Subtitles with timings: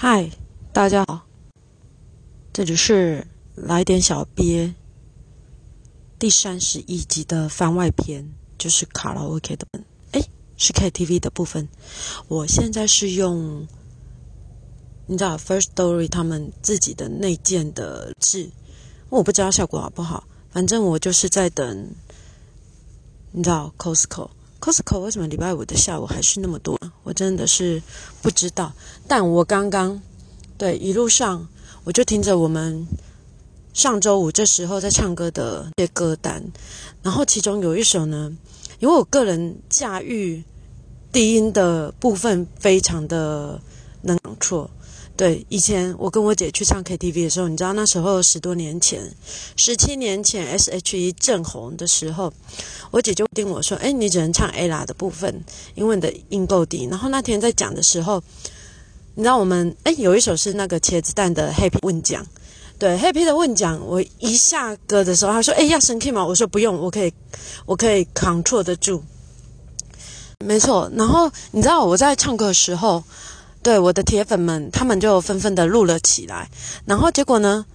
[0.00, 0.30] 嗨，
[0.72, 1.26] 大家好，
[2.52, 4.72] 这里是来点小憋
[6.20, 9.66] 第三十一集的番外篇，就是卡拉 OK 的，
[10.12, 10.22] 哎，
[10.56, 11.68] 是 KTV 的部分。
[12.28, 13.66] 我现在是用，
[15.08, 18.52] 你知道 First Story 他们自己的内建的字，
[19.10, 21.90] 我不知道效果好不好，反正我就是在等，
[23.32, 24.30] 你知道 Costco。
[24.60, 26.78] Costco 为什么礼拜五的下午还是那么多？
[27.04, 27.82] 我真的是
[28.20, 28.72] 不知道。
[29.06, 30.00] 但我刚刚
[30.56, 31.46] 对一路上
[31.84, 32.86] 我就听着我们
[33.72, 36.44] 上周五这时候在唱歌的些歌单，
[37.02, 38.36] 然后其中有一首呢，
[38.80, 40.42] 因为我个人驾驭
[41.12, 43.60] 低音的部分非常的
[44.02, 44.68] 能错。
[45.18, 49.12] 对，以前我跟我姐去唱 KTV 的时候，你知道那时候十多年前，
[49.56, 52.32] 十七年前 S.H.E 正红的时候，
[52.92, 55.44] 我姐就叮我说：“哎，你只能唱 ella 的部分，
[55.74, 58.22] 因为你的音够低。”然后那天在讲的时候，
[59.16, 62.24] 你知道我们哎有一首是那个茄子蛋的 Happy 问奖，
[62.78, 67.12] 对 Happy 的问奖，我一下歌的时候，他说：“哎，要升 key 吗？”我说：“不用，我可以，
[67.66, 69.02] 我可以 control 得住。”
[70.46, 73.02] 没错，然后你知道我在唱歌的时候。
[73.62, 76.48] 对我的铁粉们，他们就纷纷的录了起来。
[76.84, 77.66] 然后结果呢？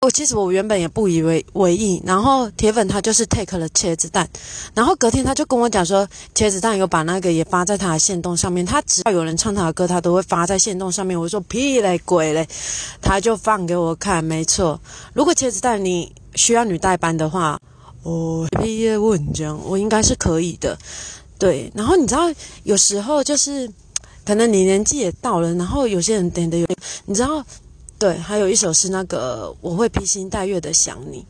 [0.00, 2.02] 我其实我原本也不以为为意。
[2.04, 4.28] 然后铁粉他就是 take 了茄子蛋。
[4.74, 8.66] 然后隔天他就跟我讲说，茄子蛋有把那个也发在他的线动上面。
[8.66, 11.18] 他只要有人唱他的歌，他都会发在线动上面。
[11.18, 12.46] 我说屁嘞鬼嘞，
[13.00, 14.22] 他就放给我看。
[14.22, 14.78] 没错，
[15.14, 17.58] 如果茄子蛋你需要女代班的话，
[18.02, 20.76] 哦，毕业问讲，我应该是可以的。
[21.38, 22.30] 对，然后你知道
[22.64, 23.72] 有时候就是。
[24.24, 26.66] 可能你年纪也到了，然后有些人点的有，
[27.06, 27.44] 你知道，
[27.98, 31.24] 对，还有一首是那个我会披星戴月的想你，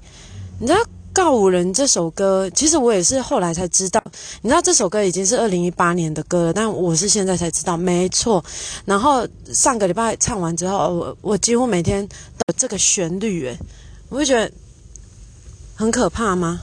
[0.58, 0.78] 你知道
[1.12, 4.02] 告五人这首歌，其实我也是后来才知道，
[4.42, 8.44] 你知道这首歌已经是二零一八年的歌了，但我是现在才知道，没错。
[8.84, 13.58] 然后上个礼拜唱完之后，我我几乎每天的这个旋律，诶，
[14.08, 14.50] 我会觉得
[15.74, 16.60] 很可怕吗？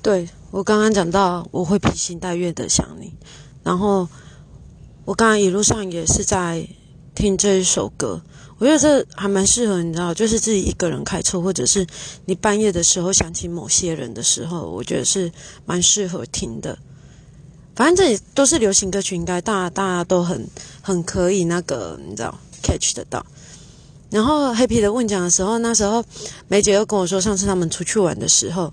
[0.00, 3.12] 对我刚刚讲到我会披星戴月的想你。
[3.68, 4.08] 然后
[5.04, 6.66] 我刚刚一路上也是在
[7.14, 8.18] 听这一首歌，
[8.56, 11.86] 我觉得这还蛮适合，你知道，就是自己一个人开车，或者是
[12.24, 15.30] 你半夜的时候想起某些人的时候，我觉得是
[15.66, 16.78] 蛮适合听的。
[17.76, 20.48] 反正这里都是流行歌曲，应该大大家都很
[20.80, 23.22] 很可以那个，你知道，catch 得到。
[24.08, 26.02] 然后黑皮的问讲的时候，那时候
[26.48, 28.72] 梅姐又跟我说，上次他们出去玩的时候，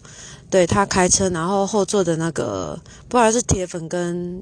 [0.49, 2.79] 对他开车，然后后座的那个
[3.09, 4.41] 不知道是铁粉跟。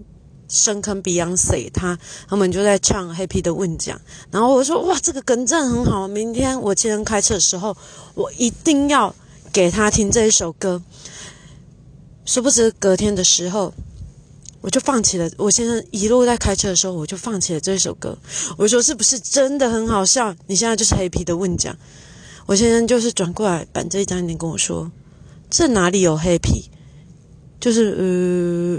[0.54, 1.98] 深坑 Beyonce，他
[2.28, 4.00] 他们就在唱 Happy 的问奖，
[4.30, 7.76] 然后我说哇，这个梗真的很好，明天我今天开车的时候，
[8.14, 9.14] 我一定要
[9.52, 10.82] 给他听这一首歌。
[12.26, 13.74] 殊不知隔天的时候，
[14.62, 15.30] 我就放弃了。
[15.38, 18.16] 我先生一路在开车的时候，我就放弃了这首歌。
[18.56, 20.36] 我说是不是真的很好笑？
[20.46, 21.76] 你现在就是 Happy 的问奖。
[22.46, 24.92] 我先生就是转过来板着一张脸跟我说，
[25.50, 26.66] 这哪里有 Happy？
[27.64, 28.04] 就是呃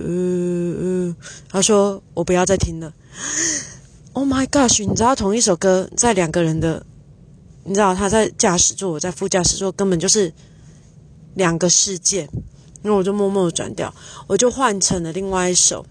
[0.07, 1.17] 呃呃，
[1.49, 2.93] 他说我不要再听了。
[4.13, 4.87] Oh my gosh！
[4.87, 6.85] 你知道同一首歌在两个人的，
[7.65, 10.35] 你知道他在驾驶座，我在副驾驶座，根本就是
[11.33, 12.29] 两个世界。
[12.83, 13.95] 然后我就默默的转掉，
[14.27, 15.87] 我就换成了另外一首，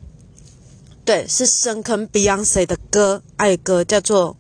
[1.04, 4.38] 对，是深坑 Beyonce 的歌，爱歌叫做。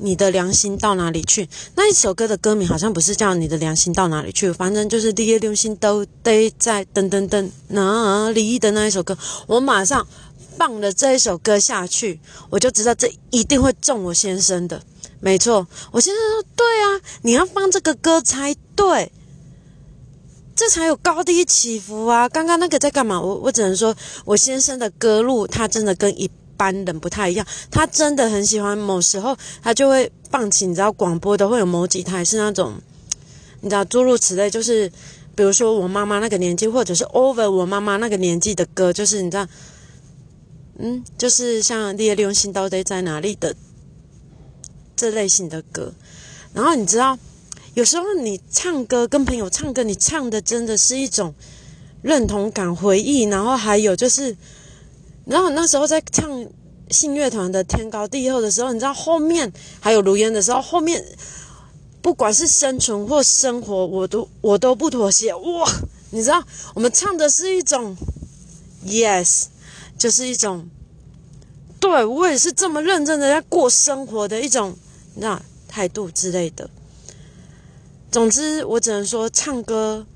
[0.00, 1.48] 你的良心到哪里去？
[1.74, 9.18] 那一首歌的歌名好像不是叫你的良心到哪里去，反正就是第一良心都得在噔噔噔哪里的那一首歌。
[9.46, 10.06] 我马上
[10.56, 12.20] 放了这一首歌下去，
[12.50, 14.82] 我就知道这一定会中我先生的。
[15.20, 19.10] 没错，我先生说对啊，你要放这个歌才对，
[20.54, 22.28] 这才有高低起伏啊。
[22.28, 23.20] 刚刚那个在干嘛？
[23.20, 26.30] 我我只能说我先生的歌路，他真的跟一。
[26.58, 28.76] 般人不太一样，他真的很喜欢。
[28.76, 32.74] 某时候他就会放起，你知道广播的会有某几台是那种，
[33.60, 34.92] 你知道诸如此类，就是
[35.36, 39.46] 比如说我妈妈那个年纪，或者是 over 我妈妈那个年纪的歌，就是你知道，
[40.78, 43.54] 嗯，就是像《烈流星到底在哪里》的
[44.96, 45.94] 这类型的歌。
[46.52, 47.16] 然后你知道，
[47.74, 51.32] 有时候你唱歌跟朋友唱歌，你唱的真的是一种
[52.02, 54.36] 认同感、回忆，然后还有就是。
[55.28, 56.46] 然后那时候在唱
[56.90, 61.04] 信乐团的《天高地厚》的时候，你知道后面还有如烟的时候，后面
[62.00, 65.34] 不管是生存或生活，我都我都不妥协。
[65.34, 65.70] 哇，
[66.12, 66.42] 你知道
[66.74, 67.94] 我们唱的是一种
[68.86, 69.44] yes，
[69.98, 70.66] 就是一种
[71.78, 74.78] 对我也是这么认真的在过生活的一种
[75.16, 76.70] 那态度之类的。
[78.10, 80.06] 总之，我只能说唱歌，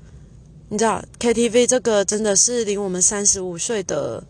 [0.69, 4.23] 你知道 KTV 这个真的是离我们三十五岁的。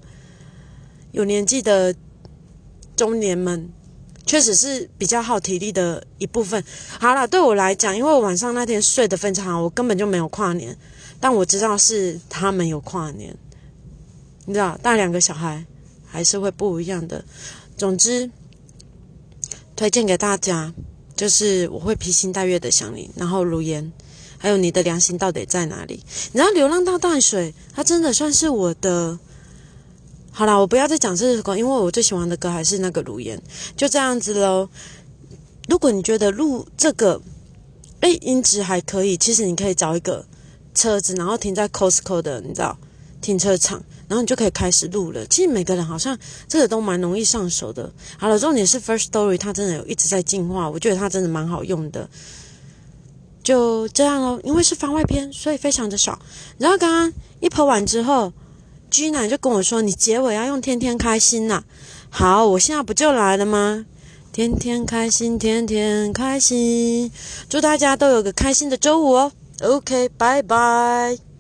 [1.14, 1.96] 有年纪的
[2.96, 3.70] 中年们，
[4.26, 6.62] 确实是比较耗体力的一部分。
[7.00, 10.76] 好了，对我来讲，因为我晚上那天睡得非常好，我根本就没有跨年。
[11.20, 13.38] 但我知道是他们有跨年，
[14.46, 15.64] 你知道，但两个小孩
[16.04, 17.24] 还是会不一样的。
[17.78, 18.32] 总之，
[19.76, 20.74] 推荐给大家，
[21.16, 23.94] 就是我会披星戴月的想你，然后如烟，
[24.40, 26.04] 还有你的良心到底在哪里？
[26.32, 29.20] 你知道《流浪到淡水》，它真的算是我的。
[30.36, 33.40] 好啦，我不要再讲这首歌，因为我最喜欢的歌还是那个如烟。
[33.78, 34.68] 就这样子喽。
[35.70, 37.22] 如果你觉得录这个，
[38.00, 40.26] 哎，音质还可以，其实你可以找一个
[40.74, 42.76] 车子，然后停在 Costco 的，你知道
[43.22, 45.24] 停车场，然后你就可以开始录了。
[45.28, 47.94] 其实每个人好像这个都蛮容易上手的。
[48.18, 52.10] 好了，重点是 First Story 它真的有一直在进化，我觉得它真的蛮好用的。
[53.44, 56.18] 就这样喽，因为是番外篇，所以非常的少。
[56.58, 58.34] 然后刚刚一播完之后。
[58.94, 61.64] 居然就跟我说：“你结尾要用天天开心呐。”
[62.12, 63.88] 好，我现在不就来了吗？
[64.32, 67.12] 天天开心，天天开心，
[67.50, 69.32] 祝大家都有个开心的周五哦。
[69.64, 71.33] OK，拜拜。